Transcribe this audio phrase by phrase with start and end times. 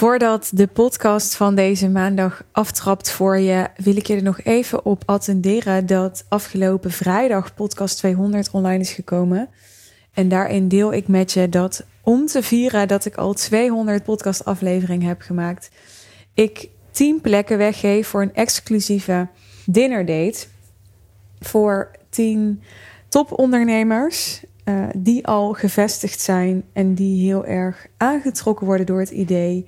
[0.00, 4.84] Voordat de podcast van deze maandag aftrapt voor je, wil ik je er nog even
[4.84, 9.48] op attenderen dat afgelopen vrijdag podcast 200 online is gekomen.
[10.12, 15.08] En daarin deel ik met je dat om te vieren dat ik al 200 podcastafleveringen
[15.08, 15.70] heb gemaakt,
[16.34, 19.28] ik 10 plekken weggeef voor een exclusieve
[19.66, 20.46] dinnerdate
[21.40, 22.62] voor 10
[23.08, 29.66] topondernemers uh, die al gevestigd zijn en die heel erg aangetrokken worden door het idee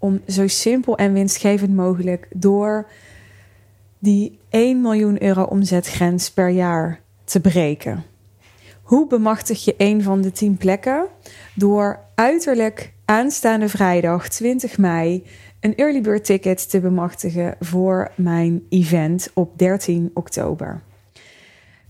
[0.00, 2.86] om zo simpel en winstgevend mogelijk door
[3.98, 8.04] die 1 miljoen euro omzetgrens per jaar te breken.
[8.82, 11.06] Hoe bemachtig je een van de 10 plekken?
[11.54, 15.24] Door uiterlijk aanstaande vrijdag 20 mei
[15.60, 20.82] een early bird ticket te bemachtigen voor mijn event op 13 oktober.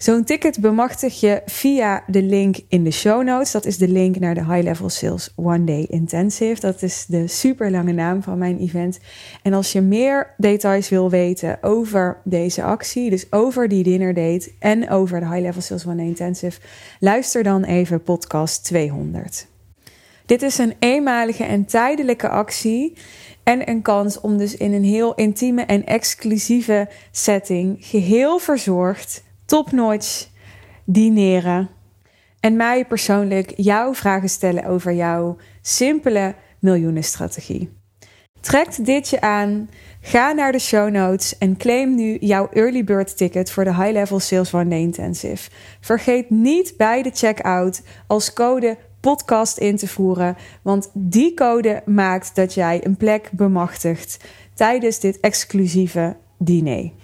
[0.00, 3.50] Zo'n ticket bemachtig je via de link in de show notes.
[3.50, 6.60] Dat is de link naar de High Level Sales One Day Intensive.
[6.60, 8.98] Dat is de super lange naam van mijn event.
[9.42, 14.52] En als je meer details wil weten over deze actie, dus over die dinner date
[14.58, 16.60] en over de High Level Sales One Day Intensive,
[17.00, 19.46] luister dan even podcast 200.
[20.26, 22.96] Dit is een eenmalige en tijdelijke actie
[23.42, 30.28] en een kans om dus in een heel intieme en exclusieve setting geheel verzorgd topnotch
[30.84, 31.68] dineren.
[32.40, 37.70] En mij persoonlijk jouw vragen stellen over jouw simpele miljoenenstrategie.
[38.40, 43.16] Trek dit je aan, ga naar de show notes en claim nu jouw early bird
[43.16, 45.50] ticket voor de High Level Sales One Intensive.
[45.80, 52.34] Vergeet niet bij de checkout als code podcast in te voeren, want die code maakt
[52.34, 56.99] dat jij een plek bemachtigt tijdens dit exclusieve diner.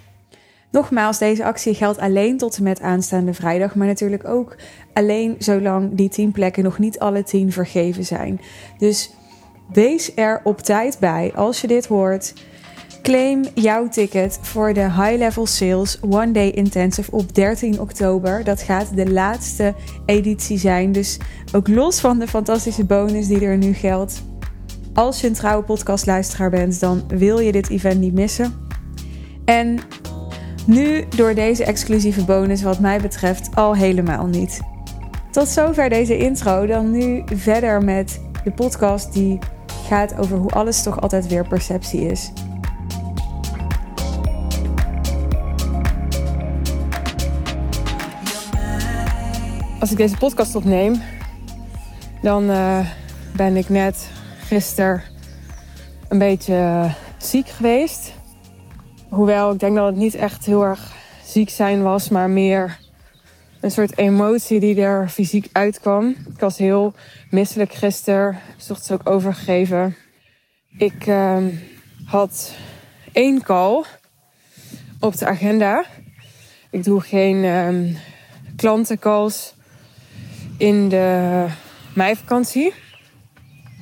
[0.71, 4.55] Nogmaals, deze actie geldt alleen tot en met aanstaande vrijdag, maar natuurlijk ook
[4.93, 8.41] alleen zolang die 10 plekken nog niet alle 10 vergeven zijn.
[8.77, 9.11] Dus
[9.73, 12.33] wees er op tijd bij als je dit hoort.
[13.01, 18.43] Claim jouw ticket voor de High Level Sales One Day Intensive op 13 oktober.
[18.43, 19.73] Dat gaat de laatste
[20.05, 20.91] editie zijn.
[20.91, 21.17] Dus
[21.53, 24.23] ook los van de fantastische bonus die er nu geldt.
[24.93, 28.53] Als je een trouwe podcastluisteraar bent, dan wil je dit event niet missen.
[29.45, 29.79] En
[30.67, 34.59] nu door deze exclusieve bonus wat mij betreft al helemaal niet.
[35.31, 36.65] Tot zover deze intro.
[36.65, 39.39] Dan nu verder met de podcast die
[39.87, 42.31] gaat over hoe alles toch altijd weer perceptie is.
[49.79, 51.01] Als ik deze podcast opneem,
[52.21, 52.79] dan uh,
[53.35, 55.01] ben ik net gisteren
[56.07, 58.16] een beetje ziek geweest.
[59.09, 62.79] Hoewel ik denk dat het niet echt heel erg ziek zijn was, maar meer
[63.61, 66.07] een soort emotie die er fysiek uitkwam.
[66.07, 66.93] Ik was heel
[67.29, 69.95] misselijk gisteren, zocht ook overgegeven.
[70.77, 71.37] Ik uh,
[72.05, 72.55] had
[73.11, 73.83] één call
[74.99, 75.85] op de agenda.
[76.69, 77.95] Ik doe geen uh,
[78.55, 79.53] klantencalls
[80.57, 81.45] in de
[81.95, 82.73] meivakantie.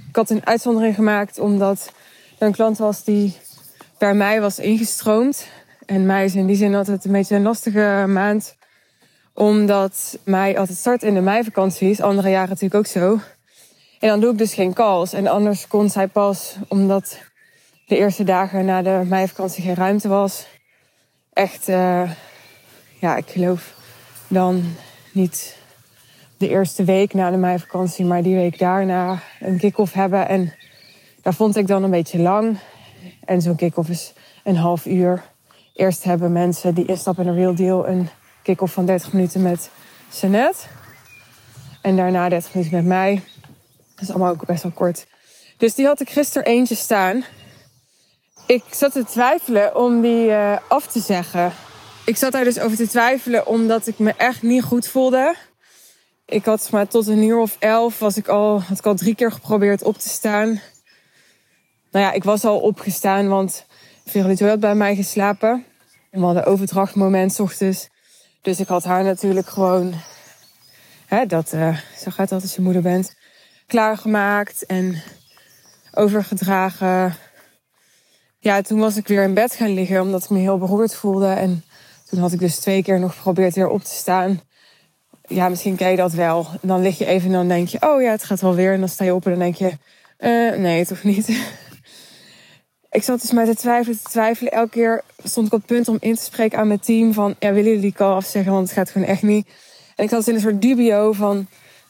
[0.09, 1.93] Ik had een uitzondering gemaakt omdat
[2.39, 3.35] er een klant was die
[3.97, 5.47] bij mij was ingestroomd.
[5.85, 8.55] En mei is in die zin altijd een beetje een lastige maand.
[9.33, 12.01] Omdat mei altijd start in de meivakantie is.
[12.01, 13.19] Andere jaren natuurlijk ook zo.
[13.99, 15.13] En dan doe ik dus geen calls.
[15.13, 17.19] En anders kon zij pas, omdat
[17.85, 20.47] de eerste dagen na de meivakantie geen ruimte was.
[21.33, 22.11] Echt, uh,
[22.99, 23.73] ja, ik geloof
[24.27, 24.63] dan
[25.11, 25.57] niet
[26.37, 30.27] de eerste week na de meivakantie, maar die week daarna een kick-off hebben.
[30.27, 30.53] En
[31.21, 32.57] daar vond ik dan een beetje lang.
[33.25, 34.13] En zo'n kick-off is
[34.43, 35.23] een half uur.
[35.73, 38.09] Eerst hebben mensen die instappen in een real deal een
[38.43, 39.69] kick-off van 30 minuten met
[40.11, 40.67] Sanet.
[41.81, 43.21] En daarna 30 minuten met mij.
[43.95, 45.05] Dat is allemaal ook best wel kort.
[45.57, 47.23] Dus die had ik gisteren eentje staan.
[48.47, 51.51] Ik zat te twijfelen om die uh, af te zeggen.
[52.05, 55.35] Ik zat daar dus over te twijfelen omdat ik me echt niet goed voelde.
[56.25, 59.15] Ik had maar tot een uur of elf was ik al, had ik al drie
[59.15, 60.61] keer geprobeerd op te staan.
[61.95, 63.65] Nou ja, ik was al opgestaan, want
[64.05, 65.65] Veronique had bij mij geslapen.
[66.11, 67.89] En we hadden overdrachtmoment ochtends.
[68.41, 69.93] Dus ik had haar natuurlijk gewoon,
[71.05, 73.15] hè, dat, uh, zo gaat dat als je moeder bent,
[73.67, 75.01] klaargemaakt en
[75.93, 77.15] overgedragen.
[78.39, 81.27] Ja, toen was ik weer in bed gaan liggen omdat ik me heel beroerd voelde.
[81.27, 81.63] En
[82.09, 84.41] toen had ik dus twee keer nog geprobeerd weer op te staan.
[85.27, 86.47] Ja, misschien ken je dat wel.
[86.61, 88.73] En dan lig je even en dan denk je, oh ja, het gaat wel weer.
[88.73, 89.71] En dan sta je op en dan denk je,
[90.19, 91.27] uh, nee, toch niet.
[92.95, 94.51] ik zat dus maar te twijfelen, te twijfelen.
[94.51, 97.35] Elke keer stond ik op het punt om in te spreken aan mijn team van...
[97.39, 99.47] ja, willen jullie die call afzeggen, want het gaat gewoon echt niet.
[99.95, 101.47] En ik zat in een soort dubio van...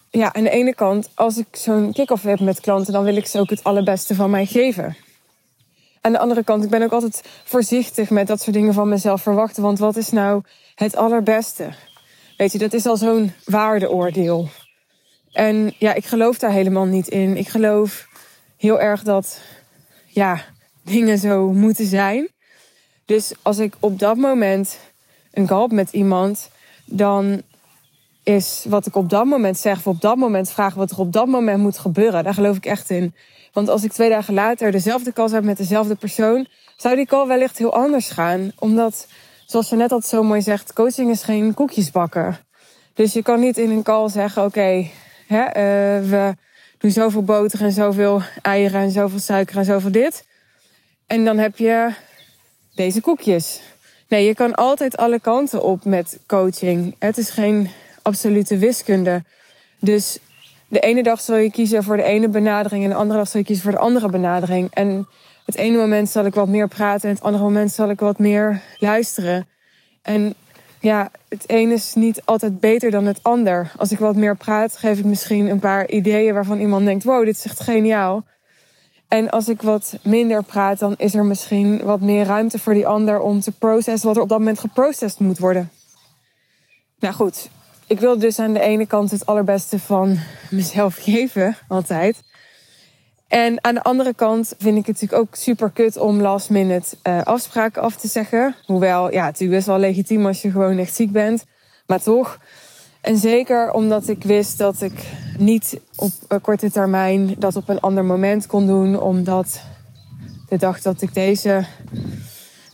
[0.09, 2.93] ja, aan de ene kant, als ik zo'n kick-off heb met klanten...
[2.93, 4.95] dan wil ik ze ook het allerbeste van mij geven.
[6.01, 9.21] aan de andere kant, ik ben ook altijd voorzichtig met dat soort dingen van mezelf
[9.21, 9.63] verwachten.
[9.63, 10.41] Want wat is nou
[10.75, 11.69] het allerbeste?
[12.37, 14.49] Weet je, dat is al zo'n waardeoordeel.
[15.31, 17.37] En ja, ik geloof daar helemaal niet in.
[17.37, 18.07] Ik geloof
[18.57, 19.41] heel erg dat,
[20.07, 20.41] ja,
[20.85, 22.27] dingen zo moeten zijn.
[23.05, 24.79] Dus als ik op dat moment
[25.31, 26.49] een call met iemand,
[26.85, 27.41] dan
[28.23, 31.13] is wat ik op dat moment zeg, of op dat moment vraag wat er op
[31.13, 32.23] dat moment moet gebeuren.
[32.23, 33.13] Daar geloof ik echt in.
[33.53, 36.47] Want als ik twee dagen later dezelfde call heb met dezelfde persoon,
[36.77, 38.51] zou die call wellicht heel anders gaan.
[38.59, 39.07] Omdat,
[39.45, 42.37] zoals je net al zo mooi zegt, coaching is geen koekjes bakken.
[42.93, 44.87] Dus je kan niet in een call zeggen: oké, uh,
[46.09, 46.35] we
[46.77, 50.25] doen zoveel boter en zoveel eieren en zoveel suiker en zoveel dit.
[51.07, 51.93] En dan heb je
[52.75, 53.61] deze koekjes.
[54.07, 56.95] Nee, je kan altijd alle kanten op met coaching.
[56.99, 57.69] Het is geen
[58.01, 59.23] absolute wiskunde.
[59.79, 60.19] Dus
[60.67, 63.39] de ene dag zal je kiezen voor de ene benadering en de andere dag zal
[63.39, 64.69] je kiezen voor de andere benadering.
[64.73, 65.07] En
[65.45, 68.19] het ene moment zal ik wat meer praten en het andere moment zal ik wat
[68.19, 69.47] meer luisteren.
[70.01, 70.33] En
[70.79, 73.71] ja, het een is niet altijd beter dan het ander.
[73.77, 77.25] Als ik wat meer praat, geef ik misschien een paar ideeën waarvan iemand denkt: wow,
[77.25, 78.25] dit is echt geniaal.
[79.07, 82.87] En als ik wat minder praat, dan is er misschien wat meer ruimte voor die
[82.87, 85.69] ander om te processen wat er op dat moment geprocessed moet worden.
[86.99, 87.49] Nou goed,
[87.87, 90.19] ik wil dus aan de ene kant het allerbeste van
[90.49, 92.23] mezelf geven, altijd.
[93.27, 96.95] En aan de andere kant vind ik het natuurlijk ook super kut om last minute
[97.03, 98.55] uh, afspraken af te zeggen.
[98.65, 101.45] Hoewel, ja, het is best wel legitiem als je gewoon echt ziek bent.
[101.87, 102.39] Maar toch.
[103.05, 105.05] En zeker omdat ik wist dat ik
[105.37, 108.99] niet op een korte termijn dat op een ander moment kon doen.
[108.99, 109.61] Omdat
[110.49, 111.65] de dag dat ik deze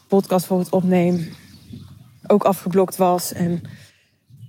[0.07, 1.27] podcast bijvoorbeeld opneem
[2.27, 3.33] ook afgeblokt was.
[3.33, 3.61] En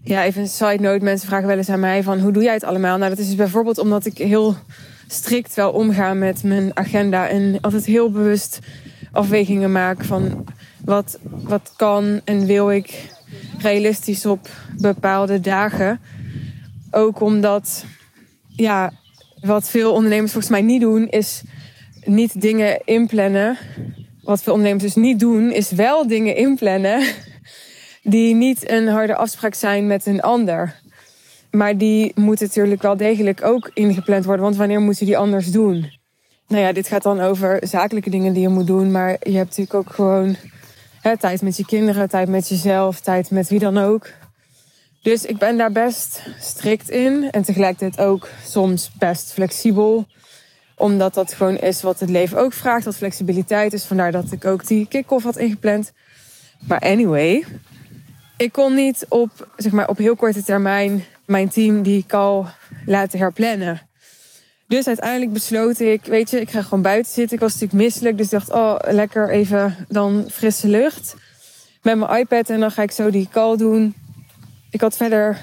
[0.03, 1.05] ja, even een side note.
[1.05, 2.99] Mensen vragen wel eens aan mij van hoe doe jij het allemaal?
[2.99, 4.55] Nou, dat is dus bijvoorbeeld omdat ik heel
[5.09, 7.29] strikt wel omga met mijn agenda.
[7.29, 8.59] En altijd heel bewust
[9.13, 10.45] afwegingen maak van
[10.85, 13.11] wat, wat kan en wil ik
[13.63, 16.01] realistisch op bepaalde dagen.
[16.91, 17.85] Ook omdat,
[18.49, 18.93] ja,
[19.41, 21.43] wat veel ondernemers volgens mij niet doen, is
[22.05, 23.57] niet dingen inplannen.
[24.23, 27.05] Wat veel ondernemers dus niet doen, is wel dingen inplannen
[28.03, 30.81] die niet een harde afspraak zijn met een ander.
[31.51, 34.45] Maar die moeten natuurlijk wel degelijk ook ingepland worden.
[34.45, 35.93] Want wanneer moet je die anders doen?
[36.49, 38.91] Nou ja, dit gaat dan over zakelijke dingen die je moet doen.
[38.91, 40.37] Maar je hebt natuurlijk ook gewoon
[41.19, 44.11] tijd met je kinderen, tijd met jezelf, tijd met wie dan ook.
[45.03, 47.31] Dus ik ben daar best strikt in.
[47.31, 50.07] En tegelijkertijd ook soms best flexibel.
[50.77, 52.85] Omdat dat gewoon is wat het leven ook vraagt.
[52.85, 53.85] Dat flexibiliteit is.
[53.85, 55.93] Vandaar dat ik ook die kick-off had ingepland.
[56.67, 57.45] Maar anyway,
[58.37, 62.45] ik kon niet op, zeg maar, op heel korte termijn mijn team die call
[62.87, 63.81] laten herplannen.
[64.73, 67.35] Dus uiteindelijk besloot ik, weet je, ik ga gewoon buiten zitten.
[67.35, 71.15] Ik was natuurlijk misselijk, dus dacht, oh, lekker even dan frisse lucht.
[71.83, 73.95] Met mijn iPad en dan ga ik zo die call doen.
[74.71, 75.41] Ik had verder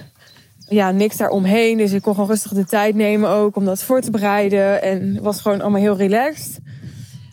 [0.67, 4.01] ja, niks daaromheen, dus ik kon gewoon rustig de tijd nemen ook om dat voor
[4.01, 4.81] te bereiden.
[4.81, 6.57] En was gewoon allemaal heel relaxed.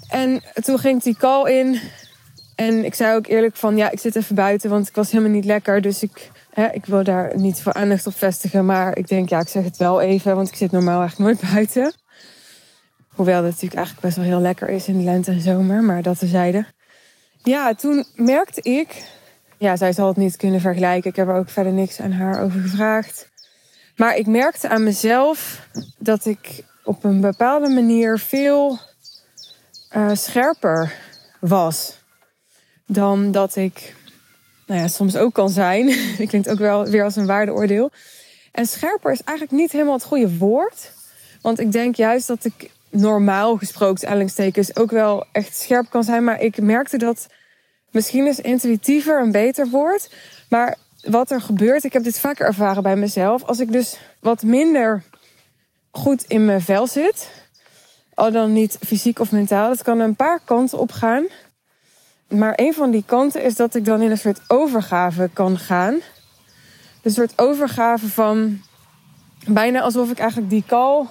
[0.09, 1.81] En toen ging die call in
[2.57, 5.33] en ik zei ook eerlijk van, ja, ik zit even buiten, want ik was helemaal
[5.33, 5.81] niet lekker.
[5.81, 6.31] Dus ik,
[6.65, 8.67] ik wil daar niet voor aandacht op vestigen.
[8.67, 11.53] Maar ik denk, ja, ik zeg het wel even, want ik zit normaal eigenlijk nooit
[11.55, 11.93] buiten.
[13.09, 16.03] Hoewel dat natuurlijk eigenlijk best wel heel lekker is in de lente en zomer, maar
[16.03, 16.67] dat tezijde.
[17.43, 19.05] Ja, toen merkte ik,
[19.59, 21.11] ja, zij zal het niet kunnen vergelijken.
[21.11, 23.29] Ik heb er ook verder niks aan haar over gevraagd.
[23.97, 28.79] Maar ik merkte aan mezelf dat ik op een bepaalde manier veel
[29.97, 30.93] uh, scherper
[31.41, 32.05] was
[32.87, 33.96] dan dat ik
[34.67, 35.89] nou ja, soms ook kan zijn.
[36.19, 37.91] ik klinkt ook wel weer als een waardeoordeel.
[38.53, 40.93] En scherper is eigenlijk niet helemaal het goede woord.
[41.41, 46.25] Want ik denk juist dat ik normaal gesproken, aanhalingstekens, ook wel echt scherp kan zijn.
[46.25, 47.27] Maar ik merkte dat
[47.91, 50.11] misschien is intuïtiever een beter woord.
[50.49, 53.43] Maar wat er gebeurt, ik heb dit vaker ervaren bij mezelf.
[53.45, 55.03] Als ik dus wat minder
[55.91, 57.31] goed in mijn vel zit,
[58.15, 61.27] al dan niet fysiek of mentaal, dat kan een paar kanten op gaan.
[62.29, 66.01] Maar een van die kanten is dat ik dan in een soort overgave kan gaan.
[67.03, 68.61] Een soort overgave van
[69.47, 71.07] bijna alsof ik eigenlijk die call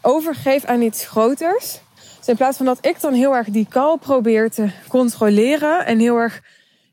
[0.00, 1.80] overgeef aan iets groters.
[2.18, 5.98] Dus in plaats van dat ik dan heel erg die call probeer te controleren en
[5.98, 6.40] heel erg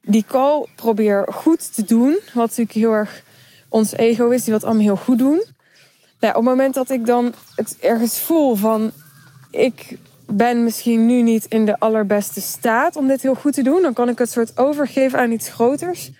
[0.01, 3.23] die call probeer goed te doen, wat natuurlijk heel erg
[3.69, 5.43] ons ego is, die wat allemaal heel goed doen.
[6.19, 8.91] Nou, op het moment dat ik dan het ergens voel van
[9.51, 9.97] ik
[10.29, 13.81] ben misschien nu niet in de allerbeste staat om dit heel goed te doen.
[13.81, 16.11] Dan kan ik het soort overgeven aan iets groters.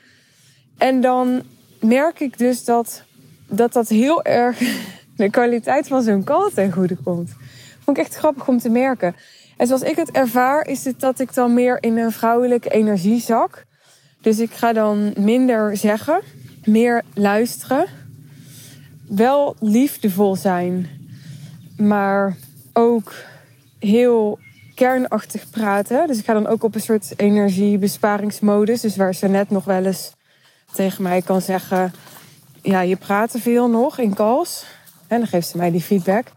[0.78, 1.42] En dan
[1.80, 3.04] merk ik dus dat
[3.50, 4.60] dat, dat heel erg
[5.18, 7.32] de kwaliteit van zo'n call ten goede komt.
[7.84, 9.16] Vond ik echt grappig om te merken.
[9.58, 13.22] En zoals ik het ervaar, is het dat ik dan meer in een vrouwelijke energie
[13.22, 13.66] zak.
[14.22, 16.22] Dus ik ga dan minder zeggen,
[16.63, 17.86] meer luisteren.
[19.08, 20.88] Wel liefdevol zijn,
[21.78, 22.38] maar
[22.74, 23.13] ook
[23.79, 24.39] heel
[24.75, 26.07] kernachtig praten.
[26.07, 28.81] Dus ik ga dan ook op een soort energiebesparingsmodus.
[28.81, 30.12] Dus waar ze net nog wel eens
[30.74, 31.93] tegen mij kan zeggen:
[32.62, 34.65] Ja, je praat te veel nog in calls.
[35.07, 36.27] En dan geeft ze mij die feedback.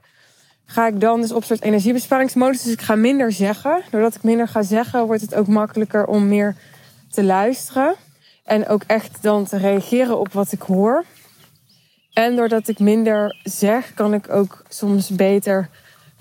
[0.66, 2.62] Ga ik dan dus op een soort energiebesparingsmodus.
[2.62, 3.82] Dus ik ga minder zeggen.
[3.90, 6.56] Doordat ik minder ga zeggen, wordt het ook makkelijker om meer
[7.10, 7.94] te luisteren.
[8.44, 11.04] En ook echt dan te reageren op wat ik hoor.
[12.12, 15.68] En doordat ik minder zeg, kan ik ook soms beter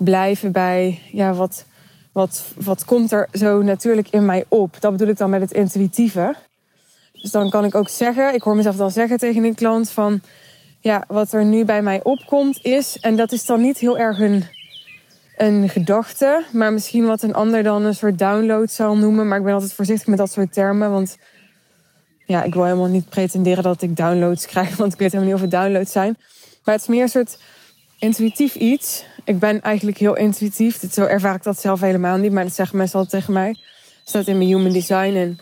[0.04, 1.64] blijven bij ja, wat,
[2.12, 4.76] wat, wat komt er zo natuurlijk in mij op.
[4.80, 6.34] Dat bedoel ik dan met het intuïtieve.
[7.12, 10.20] Dus dan kan ik ook zeggen, ik hoor mezelf dan zeggen tegen een klant van
[10.80, 14.18] ja, wat er nu bij mij opkomt is, en dat is dan niet heel erg
[14.18, 14.44] een,
[15.36, 19.28] een gedachte, maar misschien wat een ander dan een soort download zal noemen.
[19.28, 21.16] Maar ik ben altijd voorzichtig met dat soort termen, want
[22.26, 25.42] ja, ik wil helemaal niet pretenderen dat ik downloads krijg, want ik weet helemaal niet
[25.42, 26.16] of het downloads zijn.
[26.64, 27.38] Maar het is meer een soort
[28.02, 29.04] intuïtief iets.
[29.24, 30.80] Ik ben eigenlijk heel intuïtief.
[30.92, 33.48] Zo ervaar ik dat zelf helemaal niet, maar dat zeggen mensen altijd tegen mij.
[33.48, 35.38] Het staat in mijn human design en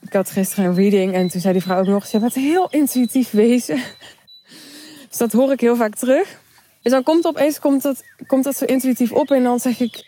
[0.00, 2.68] ik had gisteren een reading en toen zei die vrouw ook nog: Je bent heel
[2.70, 3.82] intuïtief wezen.
[5.08, 6.40] Dus dat hoor ik heel vaak terug.
[6.82, 10.04] Dus dan komt opeens komt dat, komt dat zo intuïtief op en dan zeg ik: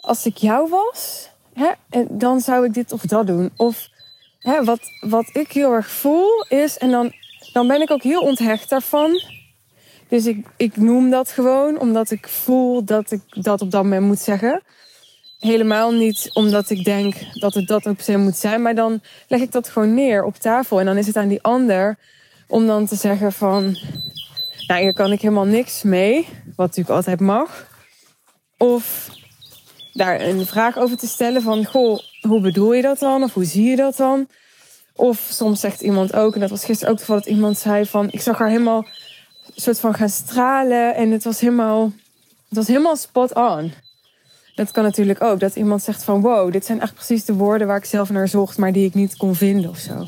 [0.00, 1.70] Als ik jou was, hè,
[2.08, 3.50] dan zou ik dit of dat doen.
[3.56, 3.88] Of
[4.38, 7.12] hè, wat, wat ik heel erg voel is, en dan,
[7.52, 9.20] dan ben ik ook heel onthecht daarvan.
[10.08, 14.06] Dus ik, ik noem dat gewoon omdat ik voel dat ik dat op dat moment
[14.06, 14.62] moet zeggen.
[15.38, 18.62] Helemaal niet omdat ik denk dat het dat per se moet zijn.
[18.62, 20.80] Maar dan leg ik dat gewoon neer op tafel.
[20.80, 21.98] En dan is het aan die ander
[22.46, 23.76] om dan te zeggen van...
[24.66, 26.28] Nou, hier kan ik helemaal niks mee.
[26.56, 27.66] Wat natuurlijk altijd mag.
[28.56, 29.08] Of
[29.92, 31.64] daar een vraag over te stellen van...
[31.64, 33.22] Goh, hoe bedoel je dat dan?
[33.22, 34.28] Of hoe zie je dat dan?
[34.94, 38.08] Of soms zegt iemand ook, en dat was gisteren ook toevallig dat iemand zei van...
[38.10, 38.86] Ik zag haar helemaal
[39.60, 40.94] soort van gaan stralen.
[40.94, 41.92] En het was helemaal,
[42.48, 43.72] het was helemaal spot on.
[44.54, 45.40] Dat kan natuurlijk ook.
[45.40, 48.28] Dat iemand zegt van wow, dit zijn echt precies de woorden waar ik zelf naar
[48.28, 50.06] zocht, maar die ik niet kon vinden of zo.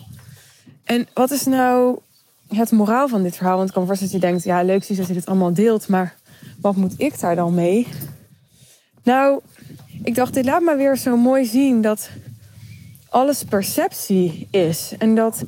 [0.85, 1.99] En wat is nou
[2.49, 3.57] het moraal van dit verhaal?
[3.57, 5.89] Want ik kan voorstellen dat je denkt, ja leuk is dat je dit allemaal deelt,
[5.89, 6.15] maar
[6.61, 7.87] wat moet ik daar dan mee?
[9.03, 9.41] Nou,
[10.03, 12.11] ik dacht, dit laat me weer zo mooi zien dat
[13.09, 14.95] alles perceptie is.
[14.99, 15.45] En dat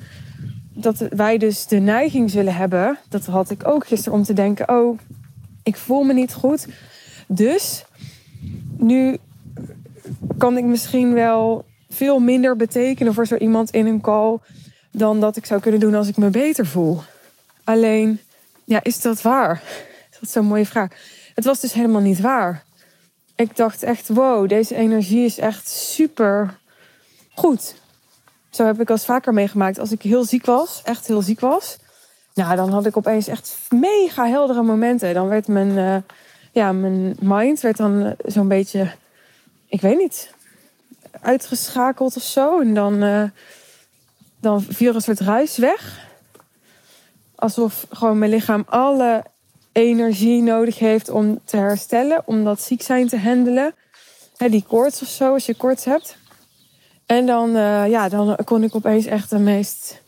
[0.75, 4.69] dat wij dus de neiging zullen hebben, dat had ik ook gisteren om te denken:
[4.69, 4.99] oh,
[5.62, 6.67] ik voel me niet goed.
[7.26, 7.85] Dus
[8.76, 9.19] nu
[10.38, 14.38] kan ik misschien wel veel minder betekenen voor zo iemand in een call
[14.91, 17.00] dan dat ik zou kunnen doen als ik me beter voel.
[17.64, 18.21] Alleen,
[18.64, 19.62] ja, is dat waar?
[20.11, 20.91] Dat is zo'n mooie vraag.
[21.35, 22.64] Het was dus helemaal niet waar.
[23.37, 26.59] Ik dacht echt, wow, deze energie is echt super
[27.35, 27.75] goed.
[28.53, 29.79] Zo heb ik als vaker meegemaakt.
[29.79, 31.79] Als ik heel ziek was, echt heel ziek was.
[32.35, 35.15] Nou, dan had ik opeens echt mega heldere momenten.
[35.15, 35.97] Dan werd mijn, uh,
[36.53, 38.93] ja, mijn mind werd dan eh, zo'n beetje,
[39.67, 40.35] ik weet niet,
[41.21, 42.61] uitgeschakeld of zo.
[42.61, 43.25] En dan, uh,
[44.41, 46.09] dan viel een soort ruis weg.
[47.35, 49.25] Alsof gewoon mijn lichaam alle
[49.73, 52.23] energie nodig heeft om te herstellen.
[52.25, 53.75] Om dat ziek zijn te handelen.
[54.37, 56.17] Hè, die koorts of zo, als je koorts hebt.
[57.07, 60.03] En dan, uh, ja, dan kon ik opeens echt de meest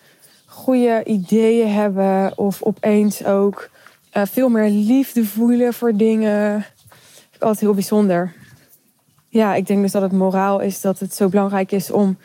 [0.47, 2.39] goede ideeën hebben.
[2.39, 3.71] Of opeens ook
[4.17, 6.67] uh, veel meer liefde voelen voor dingen.
[7.39, 8.33] Altijd heel bijzonder.
[9.29, 12.19] Ja, ik denk dus dat het moraal is dat het zo belangrijk is om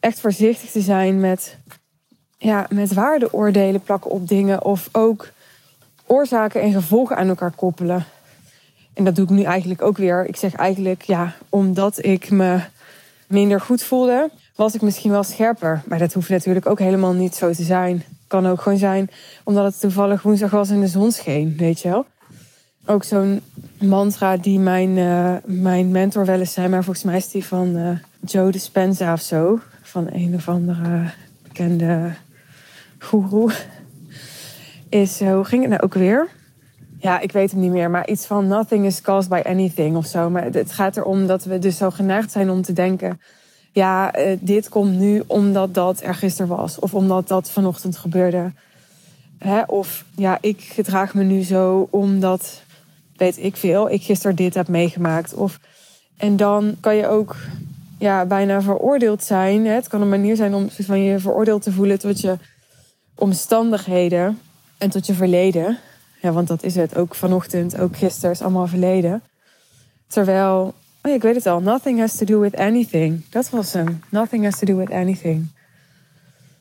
[0.00, 1.56] echt voorzichtig te zijn met,
[2.38, 4.64] ja, met waardeoordelen plakken op dingen.
[4.64, 5.30] Of ook
[6.06, 8.04] oorzaken en gevolgen aan elkaar koppelen.
[8.94, 10.26] En dat doe ik nu eigenlijk ook weer.
[10.26, 12.60] Ik zeg eigenlijk, ja, omdat ik me
[13.32, 15.82] minder goed voelde, was ik misschien wel scherper.
[15.86, 18.02] Maar dat hoeft natuurlijk ook helemaal niet zo te zijn.
[18.26, 19.10] Kan ook gewoon zijn
[19.44, 22.06] omdat het toevallig woensdag was en de zon scheen, weet je wel.
[22.86, 23.40] Ook zo'n
[23.80, 27.76] mantra die mijn, uh, mijn mentor wel eens zei, maar volgens mij is die van
[27.76, 27.88] uh,
[28.20, 29.60] Joe Dispenza of zo.
[29.82, 31.10] Van een of andere
[31.42, 32.12] bekende
[32.98, 33.52] goeroe.
[34.88, 36.28] Is, uh, hoe ging het nou ook weer?
[37.02, 40.06] Ja, ik weet hem niet meer, maar iets van nothing is caused by anything of
[40.06, 40.30] zo.
[40.30, 43.20] Maar het gaat erom dat we dus zo geneigd zijn om te denken:
[43.72, 48.52] ja, uh, dit komt nu omdat dat er gisteren was, of omdat dat vanochtend gebeurde.
[49.38, 49.62] Hè?
[49.62, 52.62] Of ja, ik gedraag me nu zo omdat,
[53.16, 55.34] weet ik veel, ik gisteren dit heb meegemaakt.
[55.34, 55.58] Of,
[56.16, 57.36] en dan kan je ook
[57.98, 59.66] ja, bijna veroordeeld zijn.
[59.66, 59.72] Hè?
[59.72, 62.36] Het kan een manier zijn om van je veroordeeld te voelen tot je
[63.14, 64.38] omstandigheden
[64.78, 65.78] en tot je verleden.
[66.22, 66.96] Ja, want dat is het.
[66.96, 69.22] Ook vanochtend, ook gisteren is allemaal verleden.
[70.06, 70.74] Terwijl
[71.04, 71.60] Oh ik weet het al.
[71.60, 73.24] Nothing has to do with anything.
[73.30, 74.00] Dat was hem.
[74.08, 75.46] Nothing has to do with anything.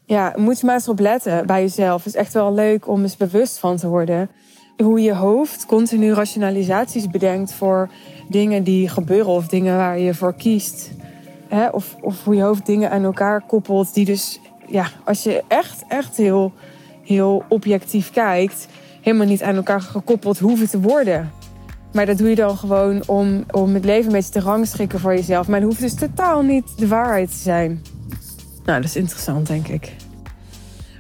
[0.06, 2.04] Ja, moet je maar eens op letten bij jezelf.
[2.04, 4.30] Het is echt wel leuk om eens bewust van te worden.
[4.78, 7.90] Hoe je hoofd continu rationalisaties bedenkt voor
[8.30, 10.90] dingen die gebeuren of dingen waar je voor kiest.
[11.48, 11.68] Hè?
[11.68, 15.84] Of, of hoe je hoofd dingen aan elkaar koppelt die dus, ja, als je echt,
[15.88, 16.54] echt heel,
[17.04, 18.68] heel objectief kijkt,
[19.02, 21.32] helemaal niet aan elkaar gekoppeld hoeven te worden.
[21.94, 25.14] Maar dat doe je dan gewoon om, om het leven een beetje te rangschikken voor
[25.14, 25.48] jezelf.
[25.48, 27.82] Maar het hoeft dus totaal niet de waarheid te zijn.
[28.66, 29.96] Nou, dat is interessant, denk ik.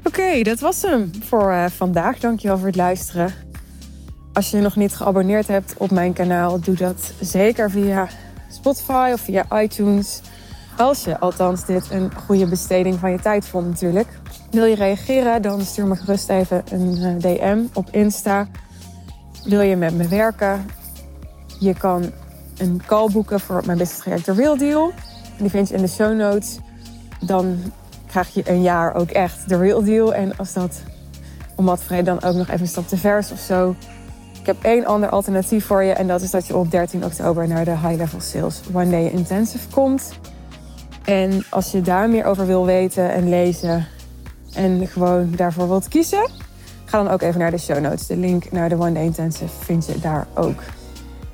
[0.03, 2.19] Oké, dat was hem voor uh, vandaag.
[2.19, 3.33] Dankjewel voor het luisteren.
[4.33, 8.07] Als je nog niet geabonneerd hebt op mijn kanaal, doe dat zeker via
[8.49, 10.21] Spotify of via iTunes.
[10.81, 14.07] Als je althans dit een goede besteding van je tijd vond natuurlijk.
[14.51, 18.47] Wil je reageren, dan stuur me gerust even een eh, DM op Insta.
[19.43, 20.65] Wil je met me werken?
[21.59, 22.11] Je kan
[22.57, 24.91] een call boeken voor mijn business traject Real Deal.
[25.37, 26.59] Die vind je in de show notes.
[27.19, 27.57] Dan
[28.07, 30.13] krijg je een jaar ook echt de real deal.
[30.13, 30.81] En als dat
[31.55, 33.75] om wat vrede dan ook nog even een stap te vers of zo.
[34.39, 35.93] Ik heb één ander alternatief voor je.
[35.93, 39.07] En dat is dat je op 13 oktober naar de High Level Sales One Day
[39.07, 40.11] Intensive komt.
[41.03, 43.87] En als je daar meer over wil weten en lezen
[44.53, 46.29] en gewoon daarvoor wilt kiezen,
[46.85, 48.07] ga dan ook even naar de show notes.
[48.07, 50.59] De link naar de One Day Intensive vind je daar ook.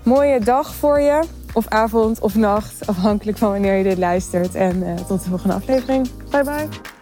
[0.04, 4.56] Mooie dag voor je, of avond of nacht, afhankelijk van wanneer je dit luistert.
[4.56, 6.10] En uh, tot de volgende aflevering.
[6.30, 6.97] Bye bye.